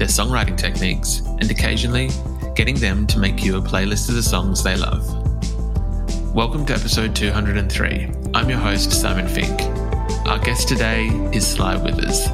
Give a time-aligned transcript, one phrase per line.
[0.00, 2.08] their songwriting techniques, and occasionally
[2.54, 5.06] getting them to make you a playlist of the songs they love.
[6.34, 8.08] Welcome to episode 203.
[8.32, 9.60] I'm your host, Simon Fink.
[10.26, 12.24] Our guest today is Sly Withers.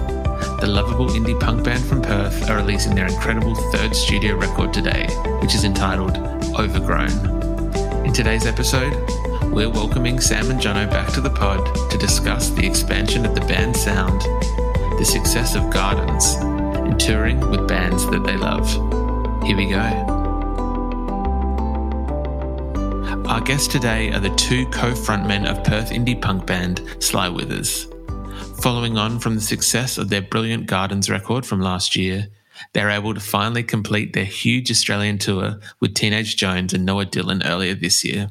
[0.61, 5.09] The lovable indie punk band from Perth are releasing their incredible third studio record today,
[5.43, 6.19] which is entitled
[6.57, 8.07] Overgrown.
[8.07, 8.95] In today's episode,
[9.53, 13.41] we're welcoming Sam and Jono back to the pod to discuss the expansion of the
[13.41, 14.21] band's sound,
[15.01, 16.37] the success of Gardens,
[16.87, 18.71] and touring with bands that they love.
[19.45, 19.83] Here we go.
[23.27, 27.89] Our guests today are the two co frontmen of Perth indie punk band Sly Withers.
[28.63, 32.29] Following on from the success of their brilliant Gardens record from last year,
[32.73, 37.43] they're able to finally complete their huge Australian tour with Teenage Joans and Noah Dillon
[37.43, 38.31] earlier this year.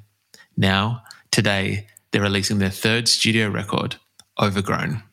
[0.56, 3.98] Now, today, they're releasing their third studio record,
[4.42, 5.03] Overgrown.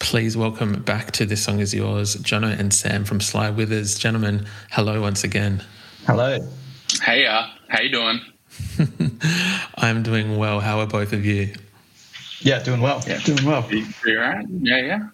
[0.00, 3.96] Please welcome back to This Song Is Yours, Jono and Sam from Sly Withers.
[3.98, 5.62] Gentlemen, hello once again.
[6.06, 6.38] Hello.
[7.02, 8.20] Hey, uh, how you doing?
[9.76, 10.58] I'm doing well.
[10.58, 11.54] How are both of you?
[12.40, 13.04] Yeah, doing well.
[13.06, 13.20] Yeah.
[13.20, 13.64] Doing well.
[13.70, 14.46] You, you all right?
[14.48, 15.08] Yeah, yeah.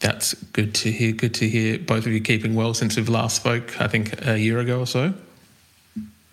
[0.00, 1.12] That's good to hear.
[1.12, 4.38] Good to hear both of you keeping well since we've last spoke, I think a
[4.38, 5.14] year ago or so.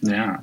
[0.02, 0.42] Yeah.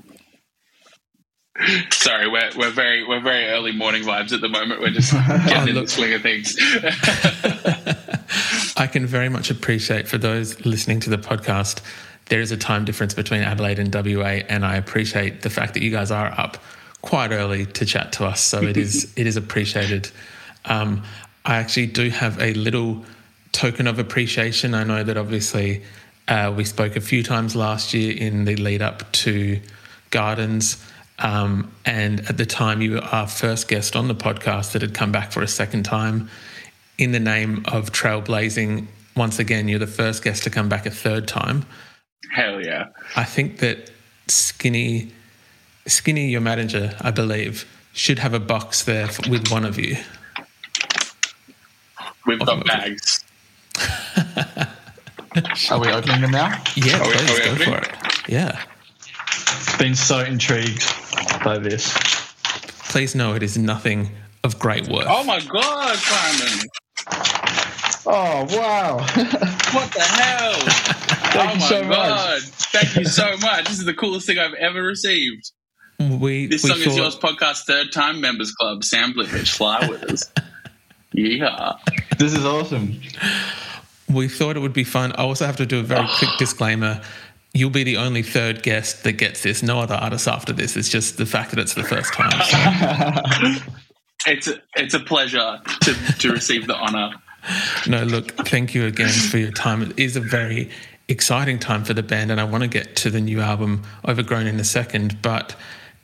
[1.90, 4.80] Sorry, we're we're very we're very early morning vibes at the moment.
[4.80, 5.12] We're just
[5.46, 6.56] getting in the swing of things.
[8.76, 11.80] I can very much appreciate for those listening to the podcast,
[12.26, 15.82] there is a time difference between Adelaide and WA, and I appreciate the fact that
[15.82, 16.58] you guys are up
[17.02, 18.40] quite early to chat to us.
[18.40, 20.10] So it is it is appreciated.
[20.64, 21.02] Um,
[21.44, 23.04] I actually do have a little
[23.52, 24.74] token of appreciation.
[24.74, 25.82] I know that obviously
[26.28, 29.60] uh, we spoke a few times last year in the lead up to
[30.10, 30.84] Gardens.
[31.18, 34.92] Um, and at the time, you were our first guest on the podcast that had
[34.94, 36.28] come back for a second time
[36.98, 38.86] in the name of Trailblazing.
[39.16, 41.64] Once again, you're the first guest to come back a third time.
[42.34, 42.88] Hell yeah!
[43.16, 43.90] I think that
[44.28, 45.10] Skinny,
[45.86, 49.96] Skinny, your manager, I believe, should have a box there f- with one of you.
[52.26, 52.60] We've Awesome.
[52.60, 53.24] got bags.
[55.70, 56.62] Are we opening them now?
[56.76, 57.68] Yeah, Are please are we go opening?
[57.68, 58.28] for it.
[58.28, 58.62] Yeah,
[59.78, 60.82] Been so intrigued
[61.46, 61.92] by this.
[62.90, 64.10] please know it is nothing
[64.42, 65.06] of great worth.
[65.08, 66.66] Oh my god, Simon!
[68.08, 68.98] Oh wow!
[69.76, 70.54] What the hell?
[71.34, 71.98] oh you my so much.
[71.98, 72.42] god!
[72.42, 73.68] Thank you so much.
[73.68, 75.50] This is the coolest thing I've ever received.
[76.00, 80.02] We This we song is yours podcast third time members club sampling which fly with
[80.04, 80.30] us.
[81.12, 81.72] Yeah.
[82.18, 83.00] this is awesome.
[84.12, 85.12] We thought it would be fun.
[85.12, 87.00] I also have to do a very quick disclaimer.
[87.56, 89.62] You'll be the only third guest that gets this.
[89.62, 90.76] No other artists after this.
[90.76, 93.56] It's just the fact that it's the first time.
[94.28, 97.12] It's a, it's a pleasure to, to receive the honor.
[97.86, 99.82] No, look, thank you again for your time.
[99.82, 100.68] It is a very
[101.06, 104.48] exciting time for the band, and I want to get to the new album, Overgrown,
[104.48, 105.22] in a second.
[105.22, 105.54] But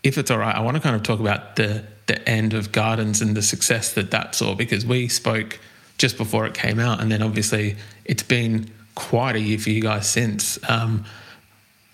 [0.04, 2.70] if it's all right, I want to kind of talk about the the end of
[2.70, 5.58] Gardens and the success that that saw, because we spoke
[5.98, 9.80] just before it came out, and then obviously it's been quite a year for you
[9.80, 10.58] guys since.
[10.68, 11.04] Um,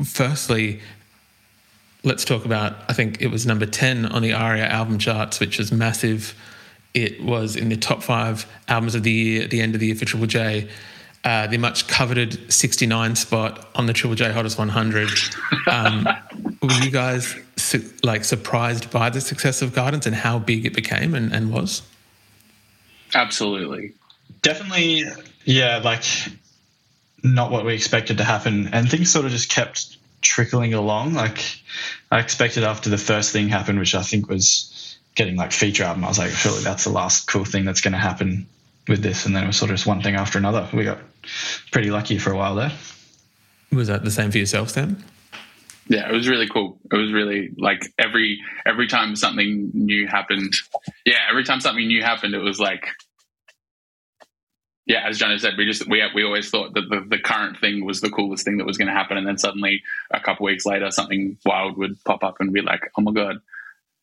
[0.04, 0.80] firstly,
[2.04, 5.58] let's talk about I think it was number 10 on the ARIA album charts, which
[5.58, 6.34] was massive.
[6.94, 9.86] It was in the top five albums of the year at the end of the
[9.86, 10.68] year for Triple J.
[11.24, 15.10] Uh, the much coveted 69 spot on the Triple J Hottest 100.
[15.66, 16.08] Um,
[16.62, 20.74] were you guys su- like surprised by the success of Gardens and how big it
[20.74, 21.82] became and, and was?
[23.14, 23.92] Absolutely.
[24.42, 25.04] Definitely,
[25.44, 26.04] yeah, like
[27.22, 31.14] not what we expected to happen, and things sort of just kept trickling along.
[31.14, 31.44] Like
[32.10, 36.04] I expected after the first thing happened, which I think was getting like feature album.
[36.04, 38.46] I was like, surely that's the last cool thing that's going to happen
[38.86, 40.68] with this, and then it was sort of just one thing after another.
[40.72, 40.98] We got
[41.72, 42.72] pretty lucky for a while there.
[43.72, 45.02] Was that the same for yourself, Sam?
[45.88, 46.78] Yeah, it was really cool.
[46.92, 50.52] It was really like every every time something new happened.
[51.04, 52.86] Yeah, every time something new happened, it was like
[54.88, 57.84] yeah, as Jono said, we just we we always thought that the, the current thing
[57.84, 60.64] was the coolest thing that was going to happen, and then suddenly a couple weeks
[60.64, 63.36] later, something wild would pop up, and we'd like, oh my god!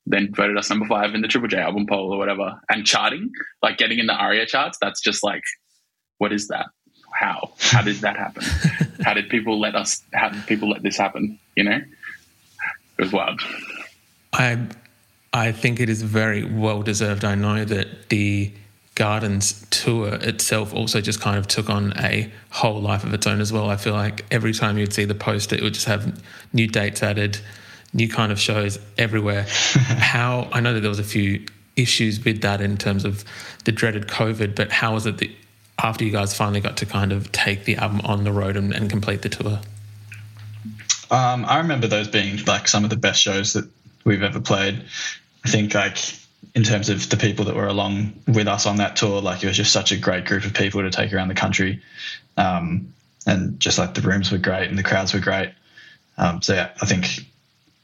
[0.06, 3.32] Then voted us number five in the Triple J album poll or whatever, and charting,
[3.64, 4.78] like getting in the ARIA charts.
[4.80, 5.42] That's just like,
[6.20, 6.68] what is that?
[7.12, 7.54] How?
[7.60, 8.44] How did that happen?
[9.04, 10.04] how did people let us?
[10.14, 11.40] How did people let this happen?
[11.56, 13.42] You know, it was wild.
[14.34, 14.60] I
[15.34, 17.26] I think it is very well deserved.
[17.26, 18.54] I know that the
[18.96, 23.42] Gardens tour itself also just kind of took on a whole life of its own
[23.42, 23.70] as well.
[23.70, 27.04] I feel like every time you'd see the poster, it would just have new dates
[27.04, 27.38] added,
[27.94, 29.44] new kind of shows everywhere.
[29.50, 31.46] how I know that there was a few
[31.76, 33.26] issues with that in terms of
[33.66, 35.30] the dreaded COVID, but how was it that
[35.80, 38.74] after you guys finally got to kind of take the album on the road and,
[38.74, 39.60] and complete the tour?
[41.12, 43.70] Um, I remember those being like some of the best shows that
[44.06, 44.84] we've ever played.
[45.44, 45.98] I think like
[46.54, 49.22] in terms of the people that were along with us on that tour.
[49.22, 51.82] Like it was just such a great group of people to take around the country,
[52.38, 52.94] um,
[53.26, 55.52] and just like the rooms were great and the crowds were great.
[56.18, 57.26] Um, so yeah, I think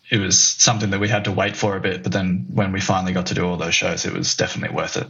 [0.10, 2.82] it was something that we had to wait for a bit, but then when we
[2.82, 5.08] finally got to do all those shows, it was definitely worth it.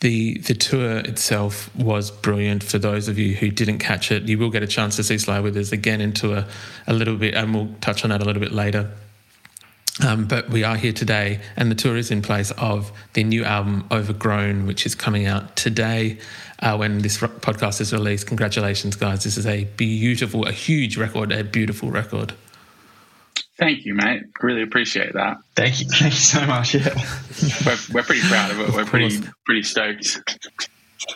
[0.00, 2.62] The the tour itself was brilliant.
[2.62, 5.18] For those of you who didn't catch it, you will get a chance to see
[5.18, 6.46] Sly Withers again into a,
[6.86, 8.92] a little bit, and we'll touch on that a little bit later.
[10.04, 13.44] Um, but we are here today, and the tour is in place of the new
[13.44, 16.18] album Overgrown, which is coming out today
[16.60, 18.26] uh, when this podcast is released.
[18.26, 19.24] Congratulations, guys!
[19.24, 22.32] This is a beautiful, a huge record, a beautiful record.
[23.58, 24.22] Thank you, mate.
[24.40, 25.38] Really appreciate that.
[25.56, 25.86] Thank you.
[25.90, 26.74] Thank you so much.
[26.74, 26.94] Yeah,
[27.66, 28.72] we're, we're pretty proud of it.
[28.72, 30.20] We're pretty pretty stoked.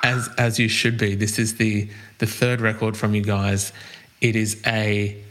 [0.02, 1.14] As as you should be.
[1.14, 1.88] This is the
[2.18, 3.72] the third record from you guys.
[4.20, 5.22] It is a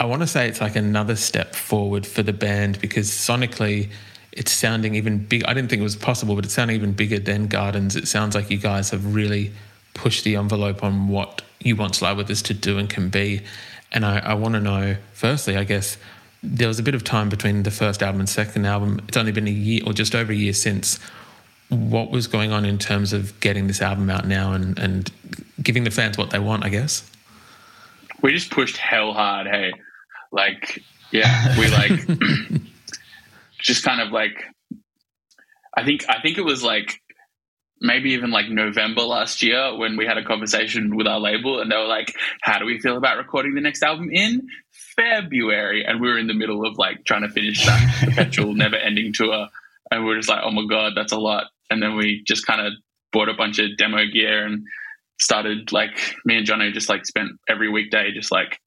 [0.00, 3.90] I want to say it's like another step forward for the band because sonically
[4.32, 5.44] it's sounding even big.
[5.44, 7.96] I didn't think it was possible, but it's sounding even bigger than Gardens.
[7.96, 9.52] It sounds like you guys have really
[9.92, 13.42] pushed the envelope on what you want Sly Withers to do and can be.
[13.92, 15.98] And I, I want to know, firstly, I guess
[16.42, 19.02] there was a bit of time between the first album and second album.
[19.06, 20.98] It's only been a year or just over a year since.
[21.68, 25.12] What was going on in terms of getting this album out now and, and
[25.62, 27.08] giving the fans what they want, I guess?
[28.22, 29.46] We just pushed hell hard.
[29.46, 29.72] Hey,
[30.32, 30.82] like,
[31.12, 31.90] yeah, we like
[33.60, 34.44] just kind of like
[35.76, 37.00] I think I think it was like
[37.80, 41.70] maybe even like November last year when we had a conversation with our label and
[41.70, 45.84] they were like, How do we feel about recording the next album in February?
[45.86, 49.12] And we were in the middle of like trying to finish that perpetual never ending
[49.12, 49.48] tour.
[49.90, 51.46] And we are just like, Oh my God, that's a lot.
[51.70, 52.74] And then we just kind of
[53.12, 54.66] bought a bunch of demo gear and
[55.18, 58.58] started like me and Johnny just like spent every weekday just like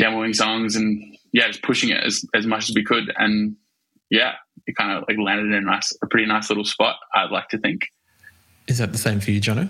[0.00, 3.12] demoing songs and yeah, just pushing it as, as much as we could.
[3.16, 3.56] And
[4.10, 4.34] yeah,
[4.66, 6.96] it kind of like landed in a nice, a pretty nice little spot.
[7.14, 7.88] I'd like to think.
[8.68, 9.68] Is that the same for you, Jono?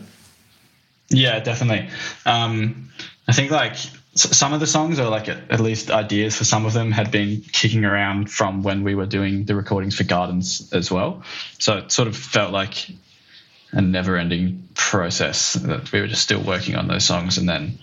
[1.09, 1.89] Yeah, definitely.
[2.27, 2.91] Um,
[3.29, 3.77] I think like
[4.15, 7.43] some of the songs, or like at least ideas for some of them, had been
[7.53, 11.23] kicking around from when we were doing the recordings for Gardens as well.
[11.59, 12.91] So it sort of felt like
[13.73, 17.79] a never-ending process that we were just still working on those songs, and then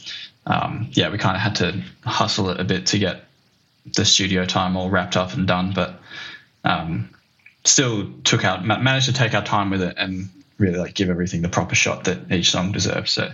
[0.50, 3.24] um, yeah, we kind of had to hustle it a bit to get
[3.96, 6.02] the studio time all wrapped up and done, but
[6.64, 7.10] um,
[7.64, 10.28] still took out managed to take our time with it and
[10.58, 13.12] really like give everything the proper shot that each song deserves.
[13.12, 13.32] So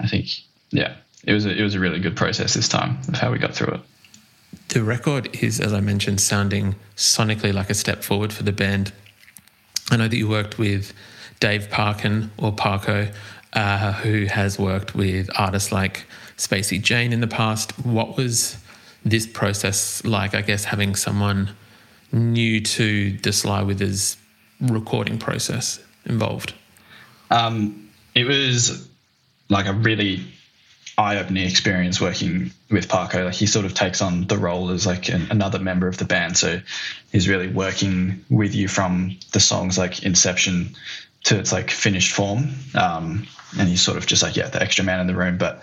[0.00, 0.28] I think
[0.70, 3.38] yeah, it was a, it was a really good process this time of how we
[3.38, 3.80] got through it.
[4.68, 8.92] The record is, as I mentioned, sounding sonically like a step forward for the band.
[9.90, 10.92] I know that you worked with
[11.38, 13.12] Dave Parkin or Parko,
[13.52, 16.04] uh, who has worked with artists like
[16.36, 17.72] Spacey Jane in the past.
[17.84, 18.56] What was
[19.04, 20.34] this process like?
[20.34, 21.50] I guess having someone
[22.12, 24.16] new to the Sly Withers
[24.60, 26.54] recording process involved.
[27.30, 28.88] Um, it was
[29.48, 30.24] like a really
[30.98, 33.26] eye-opening experience working with Parko.
[33.26, 36.04] Like he sort of takes on the role as like an, another member of the
[36.04, 36.60] band, so
[37.12, 40.74] he's really working with you from the songs like inception
[41.24, 42.50] to its like finished form.
[42.74, 43.26] Um,
[43.58, 45.62] and he's sort of just like yeah, the extra man in the room, but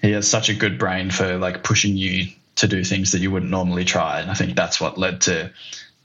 [0.00, 3.30] he has such a good brain for like pushing you to do things that you
[3.30, 4.20] wouldn't normally try.
[4.20, 5.52] And I think that's what led to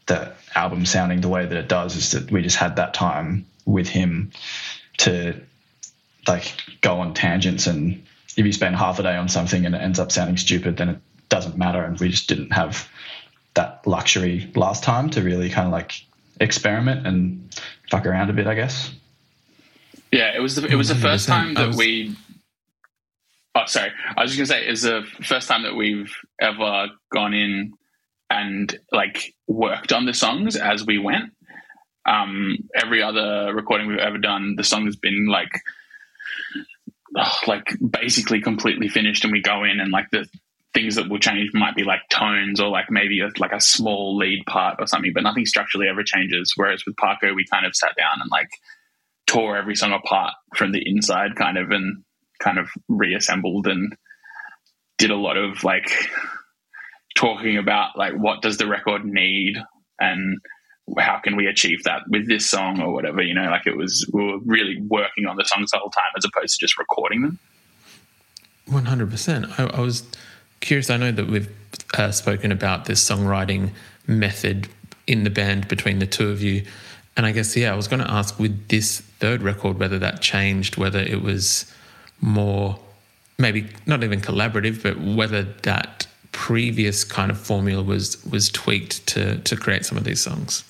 [0.06, 3.46] the album sounding the way that it does is that we just had that time
[3.66, 4.32] with him
[4.98, 5.40] to
[6.28, 8.04] like go on tangents and
[8.36, 10.90] if you spend half a day on something and it ends up sounding stupid then
[10.90, 12.88] it doesn't matter and we just didn't have
[13.54, 16.06] that luxury last time to really kind of like
[16.40, 17.56] experiment and
[17.90, 18.92] fuck around a bit i guess
[20.12, 21.04] Yeah, it was the, it was the mm-hmm.
[21.04, 22.16] first time that was- we.
[23.56, 23.92] Oh, sorry.
[24.18, 27.74] I was just gonna say it's the first time that we've ever gone in
[28.30, 31.32] and like worked on the songs as we went.
[32.06, 35.52] Um, every other recording we've ever done, the song has been like,
[37.16, 40.28] oh, like basically completely finished, and we go in and like the
[40.74, 44.18] things that will change might be like tones or like maybe a, like a small
[44.18, 46.54] lead part or something, but nothing structurally ever changes.
[46.56, 48.50] Whereas with Parko, we kind of sat down and like
[49.28, 52.04] tore every song apart from the inside kind of and
[52.44, 53.96] kind of reassembled and
[54.98, 55.90] did a lot of like
[57.16, 59.58] talking about like what does the record need
[60.00, 60.38] and
[60.98, 64.10] how can we achieve that with this song or whatever you know like it was
[64.14, 67.22] we were really working on the songs the whole time as opposed to just recording
[67.22, 67.40] them
[68.66, 69.46] One hundred percent.
[69.60, 70.04] I I was
[70.62, 70.90] curious.
[70.90, 71.50] I know that we've
[71.98, 73.72] uh, spoken about this songwriting
[74.08, 74.70] method
[75.06, 76.64] in the band between the two of you,
[77.18, 80.22] and I guess yeah, I was going to ask with this third record whether that
[80.22, 81.73] changed, whether it was
[82.24, 82.80] more
[83.38, 89.38] maybe not even collaborative, but whether that previous kind of formula was was tweaked to
[89.40, 90.64] to create some of these songs.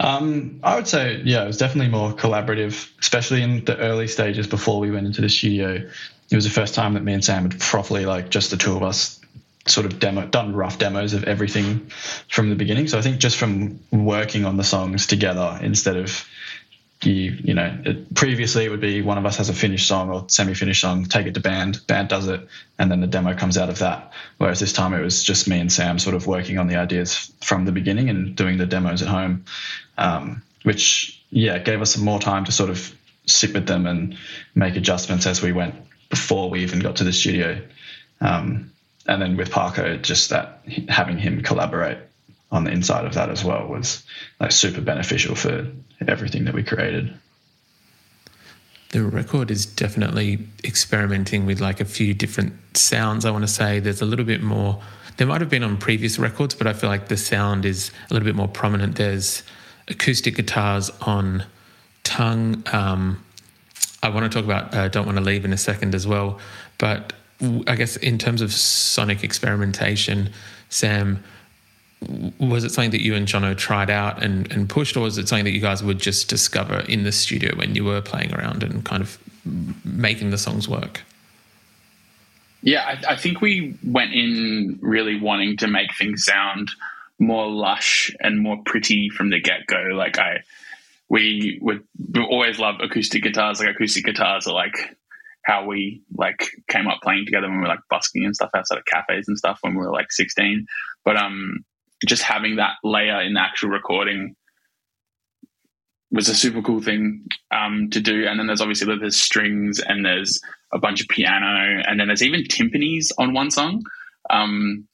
[0.00, 4.46] Um, I would say, yeah, it was definitely more collaborative, especially in the early stages
[4.46, 5.88] before we went into the studio.
[6.30, 8.74] It was the first time that me and Sam had properly, like, just the two
[8.74, 9.20] of us,
[9.66, 11.88] sort of demo, done rough demos of everything
[12.28, 12.88] from the beginning.
[12.88, 16.26] So I think just from working on the songs together instead of
[17.02, 20.10] you, you know, it, previously it would be one of us has a finished song
[20.10, 22.46] or semi-finished song, take it to band, band does it,
[22.78, 24.12] and then the demo comes out of that.
[24.38, 27.32] Whereas this time it was just me and Sam sort of working on the ideas
[27.42, 29.44] from the beginning and doing the demos at home,
[29.98, 32.94] um, which yeah gave us some more time to sort of
[33.26, 34.16] sit with them and
[34.54, 35.74] make adjustments as we went
[36.10, 37.60] before we even got to the studio.
[38.20, 38.72] Um,
[39.06, 41.98] and then with Parko, just that having him collaborate
[42.54, 44.04] on the inside of that as well was
[44.38, 45.66] like super beneficial for
[46.06, 47.12] everything that we created.
[48.90, 53.24] the record is definitely experimenting with like a few different sounds.
[53.24, 54.80] I want to say there's a little bit more.
[55.16, 58.14] There might have been on previous records, but I feel like the sound is a
[58.14, 58.94] little bit more prominent.
[58.94, 59.42] There's
[59.88, 61.44] acoustic guitars on
[62.04, 62.62] tongue.
[62.72, 63.24] Um,
[64.00, 66.38] I want to talk about uh, "Don't Want to Leave" in a second as well,
[66.78, 67.14] but
[67.66, 70.30] I guess in terms of sonic experimentation,
[70.68, 71.22] Sam,
[72.38, 75.28] was it something that you and Jono tried out and, and pushed, or was it
[75.28, 78.62] something that you guys would just discover in the studio when you were playing around
[78.62, 79.18] and kind of
[79.84, 81.02] making the songs work?
[82.62, 86.70] Yeah, I, I think we went in really wanting to make things sound
[87.18, 89.90] more lush and more pretty from the get go.
[89.92, 90.38] Like I,
[91.08, 91.84] we would
[92.16, 93.60] always love acoustic guitars.
[93.60, 94.96] Like acoustic guitars are like
[95.44, 98.78] how we like came up playing together when we were like busking and stuff outside
[98.78, 100.66] of cafes and stuff when we were like 16.
[101.04, 101.64] But um,
[102.06, 104.36] just having that layer in the actual recording
[106.10, 108.26] was a super cool thing um, to do.
[108.26, 110.40] And then there's obviously there's strings and there's
[110.72, 113.82] a bunch of piano and then there's even timpanis on one song.
[114.30, 114.86] Um,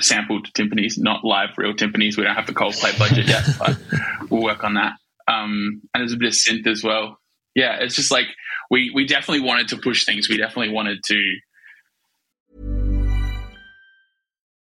[0.00, 2.16] sampled timpanis, not live real timpanis.
[2.16, 3.78] We don't have the Coldplay budget yet, but
[4.30, 4.92] we'll work on that.
[5.28, 7.18] Um, and there's a bit of synth as well.
[7.54, 8.26] Yeah, it's just like
[8.70, 10.28] we we definitely wanted to push things.
[10.28, 11.36] We definitely wanted to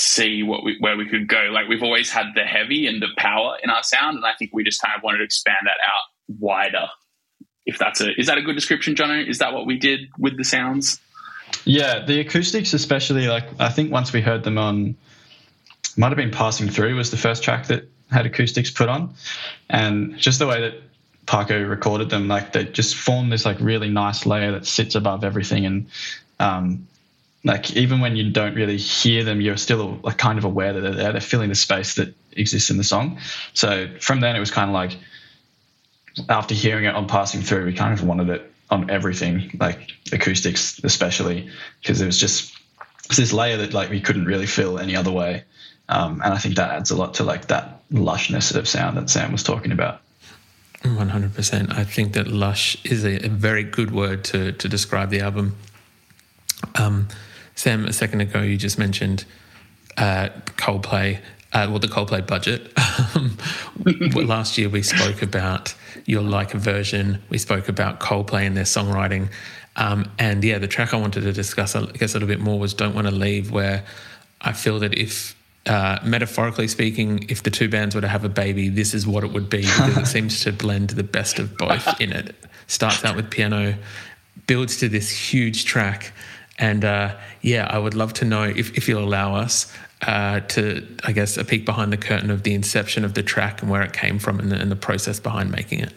[0.00, 1.50] See what we, where we could go.
[1.52, 4.52] Like we've always had the heavy and the power in our sound, and I think
[4.54, 6.02] we just kind of wanted to expand that out
[6.38, 6.86] wider.
[7.66, 9.26] If that's a is that a good description, Jono?
[9.26, 11.00] Is that what we did with the sounds?
[11.64, 14.96] Yeah, the acoustics, especially like I think once we heard them on,
[15.96, 19.14] might have been passing through was the first track that had acoustics put on,
[19.68, 20.74] and just the way that
[21.26, 25.24] Parko recorded them, like they just form this like really nice layer that sits above
[25.24, 25.86] everything, and
[26.40, 26.86] um,
[27.48, 30.80] like even when you don't really hear them, you're still like kind of aware that
[30.82, 31.12] they're there.
[31.12, 33.18] They're filling the space that exists in the song.
[33.54, 34.96] So from then it was kind of like
[36.28, 40.78] after hearing it on passing through, we kind of wanted it on everything, like acoustics
[40.84, 41.48] especially,
[41.80, 42.54] because it was just
[43.16, 45.42] this layer that like we couldn't really fill any other way.
[45.88, 49.08] Um, and I think that adds a lot to like that lushness of sound that
[49.08, 50.02] Sam was talking about.
[50.82, 51.72] 100%.
[51.72, 55.56] I think that lush is a, a very good word to, to describe the album.
[56.74, 57.08] Um,
[57.58, 59.24] Sam, a second ago, you just mentioned
[59.96, 61.18] uh, Coldplay,
[61.52, 62.72] uh, well, the Coldplay budget.
[64.28, 65.74] Last year, we spoke about
[66.06, 67.20] your like version.
[67.30, 69.32] We spoke about Coldplay and their songwriting.
[69.74, 72.60] Um, and yeah, the track I wanted to discuss, I guess, a little bit more
[72.60, 73.84] was Don't Want to Leave, where
[74.40, 75.34] I feel that if
[75.66, 79.24] uh, metaphorically speaking, if the two bands were to have a baby, this is what
[79.24, 82.36] it would be because it seems to blend the best of both in it.
[82.68, 83.74] Starts out with piano,
[84.46, 86.12] builds to this huge track.
[86.58, 89.72] And uh, yeah, I would love to know if, if you'll allow us
[90.02, 93.62] uh, to, I guess, a peek behind the curtain of the inception of the track
[93.62, 95.92] and where it came from and the, and the process behind making it.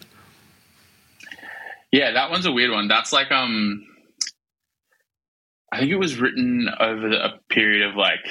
[1.91, 2.87] Yeah, that one's a weird one.
[2.87, 3.85] That's like, um,
[5.71, 8.25] I think it was written over a period of like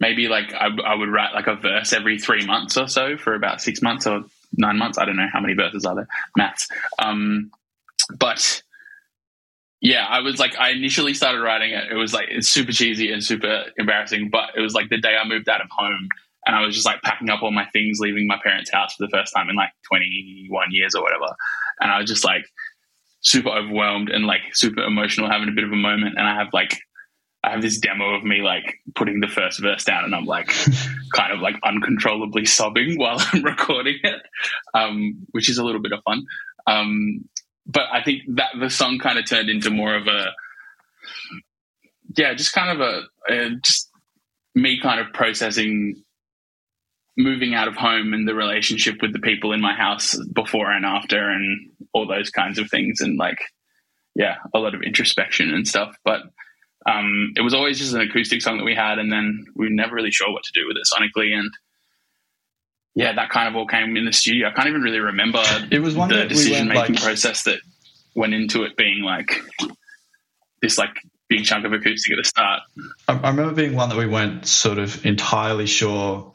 [0.00, 3.34] maybe like I, I, would write like a verse every three months or so for
[3.34, 4.24] about six months or
[4.56, 4.98] nine months.
[4.98, 6.08] I don't know how many verses are there.
[6.36, 6.68] Maths.
[6.98, 7.52] Um,
[8.18, 8.62] but
[9.82, 11.90] yeah, I was like, I initially started writing it.
[11.90, 15.16] It was like it's super cheesy and super embarrassing, but it was like the day
[15.16, 16.08] I moved out of home
[16.46, 19.04] and I was just like packing up all my things, leaving my parents' house for
[19.04, 21.26] the first time in like 21 years or whatever.
[21.80, 22.44] And I was just like
[23.22, 26.14] super overwhelmed and like super emotional, having a bit of a moment.
[26.16, 26.78] And I have like
[27.42, 30.46] I have this demo of me like putting the first verse down and I'm like
[31.12, 34.22] kind of like uncontrollably sobbing while I'm recording it,
[34.74, 36.24] um, which is a little bit of fun.
[36.68, 37.24] Um,
[37.66, 40.32] but I think that the song kind of turned into more of a,
[42.16, 43.02] yeah, just kind of a,
[43.32, 43.90] a just
[44.54, 46.02] me kind of processing
[47.16, 50.84] moving out of home and the relationship with the people in my house before and
[50.84, 53.38] after and all those kinds of things and like
[54.14, 56.22] yeah a lot of introspection and stuff but
[56.86, 59.74] um, it was always just an acoustic song that we had, and then we were
[59.74, 61.32] never really sure what to do with it sonically.
[61.32, 61.50] And
[62.94, 64.48] yeah, that kind of all came in the studio.
[64.48, 67.60] I can't even really remember it was one the decision making like, process that
[68.14, 69.42] went into it being like
[70.60, 70.96] this like
[71.28, 72.60] big chunk of acoustic at the start.
[73.08, 76.32] I, I remember being one that we weren't sort of entirely sure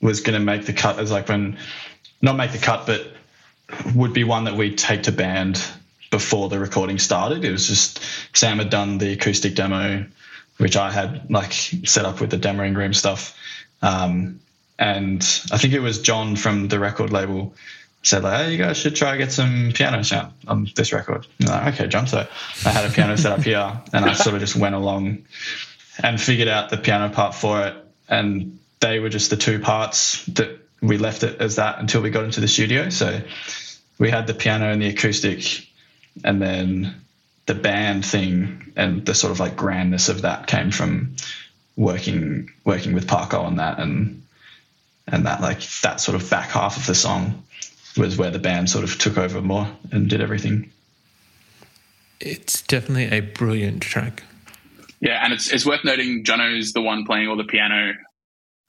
[0.00, 1.58] was going to make the cut as like when
[2.22, 3.06] not make the cut, but
[3.94, 5.62] would be one that we'd take to band
[6.10, 7.44] before the recording started.
[7.44, 8.00] It was just
[8.36, 10.06] Sam had done the acoustic demo,
[10.58, 13.36] which I had like set up with the demoing room stuff.
[13.80, 14.40] Um,
[14.80, 17.54] and I think it was John from the record label
[18.02, 21.26] said like, "Hey, you guys should try to get some piano sound on this record."
[21.38, 22.06] Like, okay, John.
[22.06, 22.26] So
[22.64, 25.24] I had a piano set up here, and I sort of just went along
[26.02, 27.76] and figured out the piano part for it.
[28.08, 32.08] And they were just the two parts that we left it as that until we
[32.08, 32.88] got into the studio.
[32.88, 33.20] So
[33.98, 35.68] we had the piano and the acoustic
[36.24, 37.02] and then
[37.44, 41.16] the band thing and the sort of like grandness of that came from
[41.76, 44.19] working working with Parko on that and
[45.12, 47.42] and that like that sort of back half of the song
[47.96, 50.70] was where the band sort of took over more and did everything.
[52.20, 54.22] It's definitely a brilliant track.
[55.00, 57.94] Yeah, and it's it's worth noting Jono's the one playing all the piano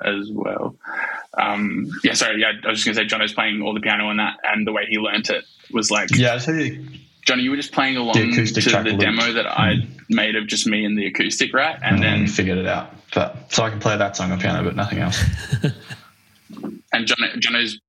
[0.04, 0.76] as well.
[1.38, 4.18] Um, yeah, sorry, yeah, I was just gonna say Jono's playing all the piano on
[4.18, 6.86] that, and the way he learnt it was like yeah, I tell you
[7.26, 9.88] Johnny, you were just playing along the to the demo that I mm.
[10.10, 11.76] made of just me and the acoustic, right?
[11.82, 12.94] And, and then figured it out.
[13.14, 15.22] But so I can play that song on piano, but nothing else.
[16.94, 17.80] and John, Jono's,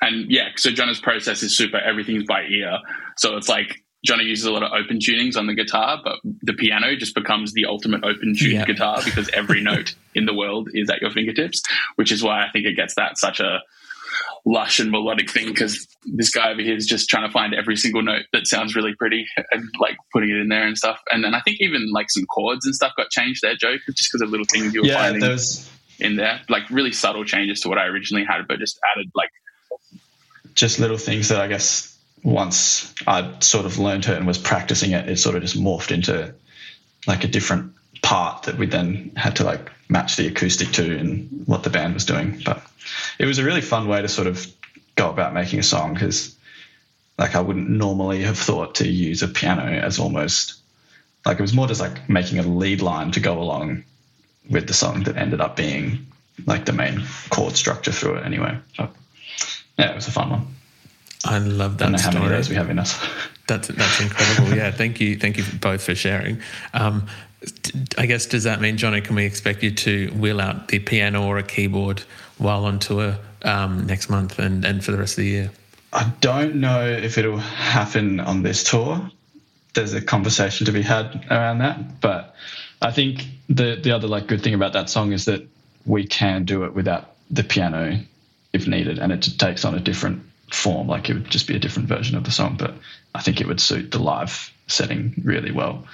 [0.00, 1.78] and yeah, so Jono's process is super.
[1.78, 2.78] Everything's by ear,
[3.16, 6.54] so it's like Johnny uses a lot of open tunings on the guitar, but the
[6.54, 8.64] piano just becomes the ultimate open tuned yeah.
[8.64, 11.62] guitar because every note in the world is at your fingertips,
[11.96, 13.60] which is why I think it gets that such a
[14.44, 17.76] lush and melodic thing because this guy over here is just trying to find every
[17.76, 21.00] single note that sounds really pretty and like putting it in there and stuff.
[21.12, 24.10] And then I think even like some chords and stuff got changed there, Joe, just
[24.10, 25.70] because of little things you were yeah, finding those...
[25.98, 29.30] in there, like really subtle changes to what I originally had, but just added like
[30.54, 34.92] just little things that I guess once I sort of learned it and was practicing
[34.92, 36.34] it, it sort of just morphed into
[37.06, 41.46] like a different part that we then had to like match the acoustic to and
[41.46, 42.40] what the band was doing.
[42.44, 42.62] But
[43.18, 44.46] it was a really fun way to sort of
[44.96, 46.36] go about making a song because
[47.18, 50.54] like I wouldn't normally have thought to use a piano as almost
[51.24, 53.84] like it was more just like making a lead line to go along
[54.50, 56.06] with the song that ended up being
[56.46, 58.58] like the main chord structure through it anyway.
[58.76, 58.88] So
[59.78, 60.46] yeah, it was a fun one.
[61.24, 61.84] I love that.
[61.84, 62.14] I don't know story.
[62.14, 62.98] how many days we have in us.
[63.48, 64.56] That's that's incredible.
[64.56, 66.40] yeah, thank you, thank you both for sharing.
[66.74, 67.08] Um,
[67.98, 69.00] I guess does that mean, Johnny?
[69.00, 72.04] Can we expect you to wheel out the piano or a keyboard
[72.38, 75.50] while on tour um, next month and, and for the rest of the year?
[75.92, 79.10] I don't know if it'll happen on this tour.
[79.74, 82.36] There's a conversation to be had around that, but
[82.82, 85.46] I think the the other like good thing about that song is that
[85.86, 87.98] we can do it without the piano
[88.52, 90.88] if needed, and it takes on a different form.
[90.88, 92.74] Like it would just be a different version of the song, but
[93.14, 95.86] I think it would suit the live setting really well.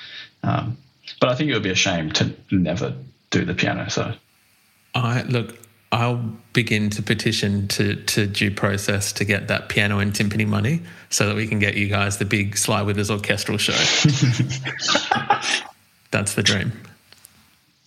[0.42, 0.78] Um,
[1.20, 2.94] but I think it would be a shame to never
[3.30, 3.88] do the piano.
[3.88, 4.14] So,
[4.94, 5.56] I look.
[5.90, 6.22] I'll
[6.52, 11.26] begin to petition to, to due process to get that piano and timpani money so
[11.26, 13.72] that we can get you guys the big Sly Withers orchestral show.
[16.10, 16.72] That's the dream.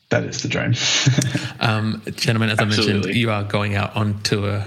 [0.10, 0.74] That is the dream.
[1.62, 2.92] um, gentlemen, as Absolutely.
[2.92, 4.66] I mentioned, you are going out on tour.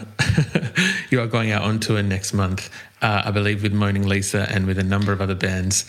[1.10, 2.70] you are going out on tour next month,
[3.02, 5.84] uh, I believe, with Moaning Lisa and with a number of other bands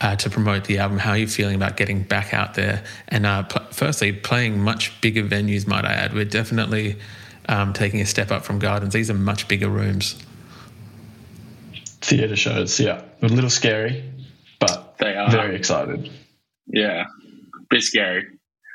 [0.00, 0.98] uh, to promote the album.
[0.98, 2.84] How are you feeling about getting back out there?
[3.08, 6.14] And uh, pl- firstly, playing much bigger venues, might I add.
[6.14, 6.96] We're definitely
[7.48, 8.92] um, taking a step up from Gardens.
[8.92, 10.22] These are much bigger rooms.
[12.00, 13.02] Theatre shows, yeah.
[13.22, 14.08] A little scary,
[14.60, 16.10] but they are very excited.
[16.72, 17.04] Yeah,
[17.68, 18.26] bit scary.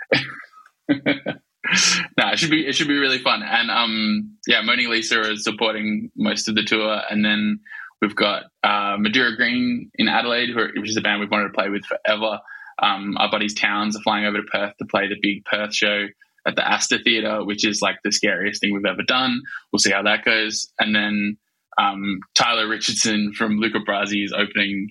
[0.89, 3.41] no, it should be it should be really fun.
[3.43, 7.59] And um, yeah, Moaning Lisa is supporting most of the tour, and then
[8.01, 11.69] We've got uh, Madura Green in Adelaide, which is a band we've wanted to play
[11.69, 12.39] with forever.
[12.81, 16.07] Um, our buddies Towns are flying over to Perth to play the big Perth show
[16.45, 19.41] at the Astor Theatre, which is like the scariest thing we've ever done.
[19.71, 20.67] We'll see how that goes.
[20.77, 21.37] And then
[21.77, 24.89] um, Tyler Richardson from Luca Brasi is opening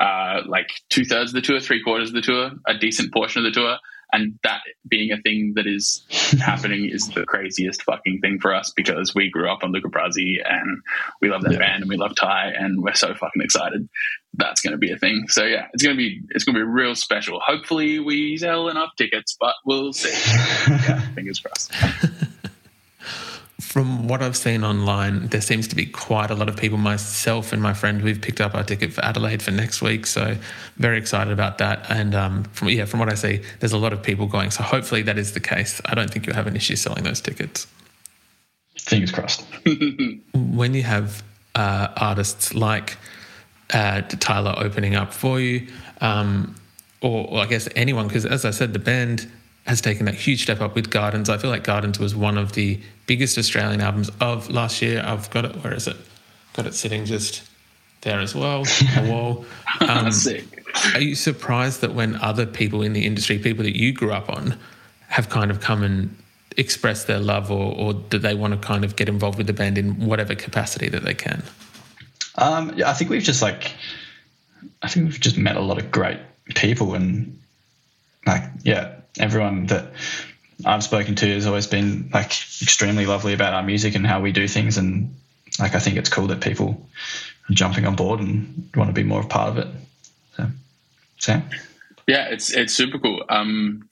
[0.00, 3.44] uh, like two thirds of the tour, three quarters of the tour, a decent portion
[3.44, 3.78] of the tour
[4.12, 6.04] and that being a thing that is
[6.40, 10.36] happening is the craziest fucking thing for us because we grew up on Luca Brasi
[10.44, 10.82] and
[11.20, 11.58] we love that yeah.
[11.58, 13.88] band and we love Ty and we're so fucking excited
[14.38, 15.26] that's going to be a thing.
[15.28, 17.40] So yeah, it's going to be it's going to be real special.
[17.40, 20.10] Hopefully we sell enough tickets, but we'll see.
[20.68, 21.72] yeah, fingers crossed.
[23.76, 27.52] from what I've seen online, there seems to be quite a lot of people, myself
[27.52, 30.06] and my friend, we've picked up our ticket for Adelaide for next week.
[30.06, 30.38] So
[30.78, 31.84] very excited about that.
[31.90, 34.50] And um, from yeah, from what I see, there's a lot of people going.
[34.50, 35.82] So hopefully that is the case.
[35.84, 37.66] I don't think you'll have an issue selling those tickets.
[38.78, 39.44] Fingers crossed.
[40.32, 41.22] when you have
[41.54, 42.96] uh, artists like
[43.74, 45.68] uh, Tyler opening up for you,
[46.00, 46.54] um,
[47.02, 49.30] or, or I guess anyone, because as I said, the band
[49.66, 51.28] has taken that huge step up with Gardens.
[51.28, 55.02] I feel like Gardens was one of the biggest Australian albums of last year.
[55.04, 55.56] I've got it.
[55.62, 55.96] Where is it?
[56.54, 57.42] Got it sitting just
[58.02, 58.64] there as well.
[58.96, 59.44] A wall.
[59.78, 60.64] Um, Sick.
[60.94, 64.30] Are you surprised that when other people in the industry, people that you grew up
[64.30, 64.58] on,
[65.08, 66.16] have kind of come and
[66.56, 69.52] expressed their love, or, or do they want to kind of get involved with the
[69.52, 71.42] band in whatever capacity that they can?
[72.36, 73.72] Um, yeah, I think we've just like,
[74.82, 76.18] I think we've just met a lot of great
[76.54, 77.38] people, and
[78.26, 79.92] like, yeah, everyone that
[80.64, 84.32] I've spoken to has always been like extremely lovely about our music and how we
[84.32, 85.14] do things, and
[85.58, 86.88] like I think it's cool that people
[87.50, 89.68] are jumping on board and want to be more a part of it.
[90.36, 90.46] So,
[91.18, 91.50] Sam.
[92.06, 93.24] Yeah, it's it's super cool.
[93.28, 93.88] Um,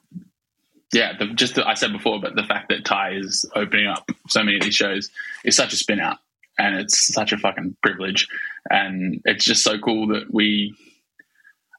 [0.92, 4.08] yeah, the, just the, I said before, but the fact that Ty is opening up
[4.28, 5.10] so many of these shows
[5.44, 6.18] is such a spin out,
[6.58, 8.28] and it's such a fucking privilege,
[8.70, 10.74] and it's just so cool that we,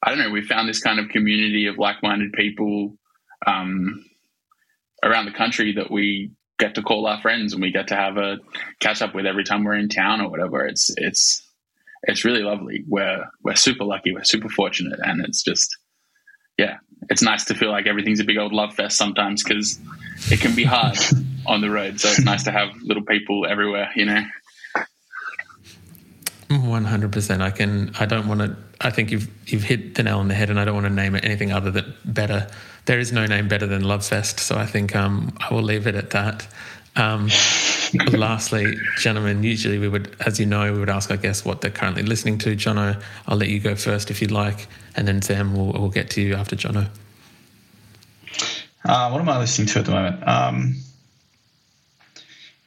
[0.03, 2.97] I don't know, we found this kind of community of like minded people
[3.47, 4.05] um,
[5.03, 8.17] around the country that we get to call our friends and we get to have
[8.17, 8.37] a
[8.79, 10.65] catch up with every time we're in town or whatever.
[10.65, 11.41] It's it's
[12.03, 12.83] it's really lovely.
[12.87, 14.13] We're we're super lucky.
[14.13, 15.75] We're super fortunate, and it's just
[16.57, 16.77] yeah,
[17.09, 19.79] it's nice to feel like everything's a big old love fest sometimes because
[20.31, 20.97] it can be hard
[21.45, 21.99] on the road.
[21.99, 24.23] So it's nice to have little people everywhere, you know.
[26.49, 27.41] One hundred percent.
[27.41, 27.91] I can.
[27.99, 28.55] I don't want to.
[28.79, 30.93] I think you've you've hit the nail on the head, and I don't want to
[30.93, 32.47] name it anything other than better.
[32.85, 35.95] There is no name better than Lovefest, so I think um, I will leave it
[35.95, 36.47] at that.
[36.95, 37.29] Um,
[38.11, 41.71] lastly, gentlemen, usually we would, as you know, we would ask our guests what they're
[41.71, 42.55] currently listening to.
[42.55, 46.11] Jono, I'll let you go first if you'd like, and then Sam, we'll, we'll get
[46.11, 46.89] to you after Jono.
[48.83, 50.27] Uh, what am I listening to at the moment?
[50.27, 50.75] Um,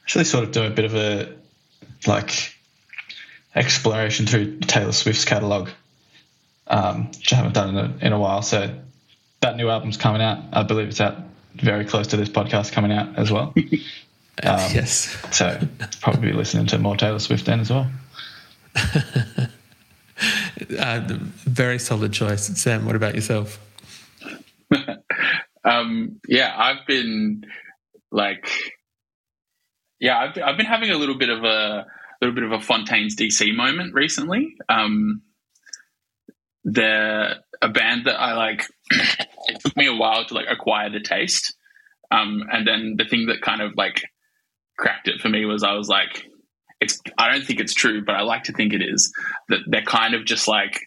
[0.03, 1.33] actually, sort of do a bit of a
[2.05, 2.55] like
[3.55, 5.69] exploration through Taylor Swift's catalog,
[6.67, 8.41] um, which I haven't done in a, in a while.
[8.41, 8.79] So
[9.41, 10.39] that new album's coming out.
[10.53, 11.17] I believe it's out
[11.55, 13.53] very close to this podcast coming out as well.
[14.41, 15.17] Um, yes.
[15.35, 15.59] so
[15.99, 17.91] probably listening to more Taylor Swift then as well.
[20.79, 21.01] uh,
[21.43, 22.85] very solid choice, Sam.
[22.85, 23.59] What about yourself?
[25.65, 27.43] um, yeah, I've been
[28.13, 28.49] like,
[29.99, 31.85] yeah, I've, I've been having a little bit of a
[32.21, 34.55] little bit of a Fontaines DC moment recently.
[34.69, 35.21] Um,
[36.73, 38.65] they're a band that I like.
[38.91, 41.55] it took me a while to like acquire the taste,
[42.11, 44.03] um, and then the thing that kind of like
[44.77, 46.25] cracked it for me was I was like,
[46.79, 46.99] it's.
[47.17, 49.11] I don't think it's true, but I like to think it is
[49.49, 50.79] that they're kind of just like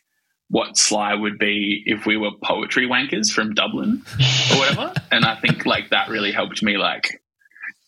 [0.49, 4.03] what Sly would be if we were poetry wankers from Dublin
[4.53, 4.93] or whatever.
[5.11, 7.23] and I think like that really helped me like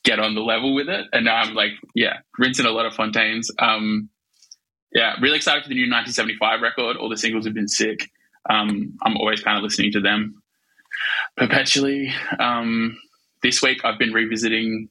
[0.02, 1.06] get on the level with it.
[1.12, 3.50] And now I'm like, yeah, rinsing a lot of Fontaines.
[3.58, 4.08] Um,
[4.94, 6.96] yeah, really excited for the new 1975 record.
[6.96, 8.10] All the singles have been sick.
[8.48, 10.42] Um, I'm always kind of listening to them
[11.36, 12.12] perpetually.
[12.38, 12.98] Um,
[13.42, 14.88] this week I've been revisiting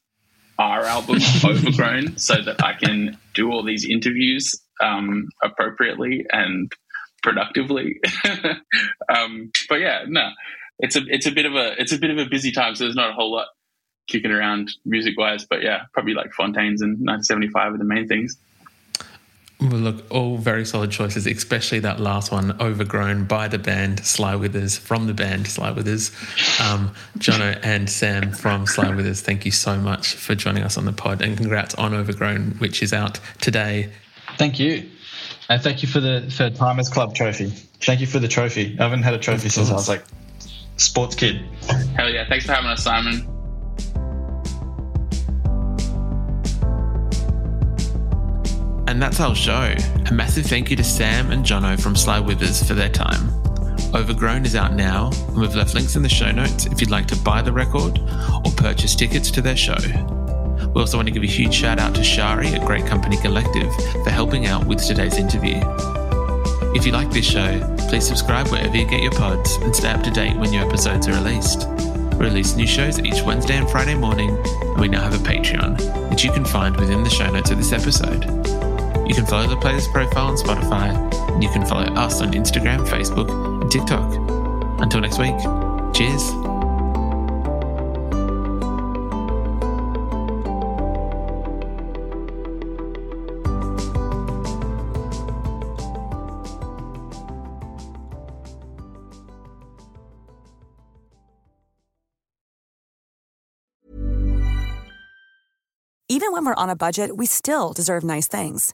[0.59, 6.71] our album Overgrown so that I can do all these interviews um, appropriately and
[7.21, 7.99] productively.
[9.09, 10.29] um, but yeah, no,
[10.79, 12.83] it's a it's a bit of a it's a bit of a busy time, so
[12.83, 13.47] there's not a whole lot
[14.07, 15.45] kicking around music wise.
[15.45, 18.37] But yeah, probably like Fontaines and 1975 are the main things.
[19.63, 24.35] Well, look, all very solid choices, especially that last one, Overgrown by the band Sly
[24.35, 26.11] Withers, from the band Sly Withers.
[26.59, 30.83] Um, Jono and Sam from Sly Withers, thank you so much for joining us on
[30.83, 33.89] the pod and congrats on Overgrown, which is out today.
[34.37, 34.89] Thank you.
[35.49, 37.47] And thank you for the for Timers Club trophy.
[37.81, 38.75] Thank you for the trophy.
[38.79, 40.03] I haven't had a trophy since I was like
[40.77, 41.37] sports kid.
[41.95, 42.27] Hell yeah.
[42.27, 43.32] Thanks for having us, Simon.
[48.93, 49.73] And that's our show.
[50.05, 53.27] A massive thank you to Sam and Jono from Sly Withers for their time.
[53.91, 57.07] Overgrown is out now, and we've left links in the show notes if you'd like
[57.07, 57.97] to buy the record
[58.45, 59.79] or purchase tickets to their show.
[60.75, 63.73] We also want to give a huge shout out to Shari at Great Company Collective
[64.03, 65.59] for helping out with today's interview.
[66.75, 70.03] If you like this show, please subscribe wherever you get your pods and stay up
[70.03, 71.67] to date when new episodes are released.
[72.19, 76.11] We release new shows each Wednesday and Friday morning, and we now have a Patreon,
[76.11, 78.72] which you can find within the show notes of this episode.
[79.07, 80.93] You can follow the playlist profile on Spotify,
[81.33, 83.29] and you can follow us on Instagram, Facebook,
[83.61, 84.15] and TikTok.
[84.81, 85.35] Until next week,
[85.93, 86.31] cheers.
[106.09, 108.73] Even when we're on a budget, we still deserve nice things.